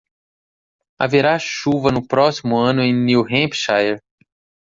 [0.99, 3.99] Haverá chuva no próximo ano em New Hampshire?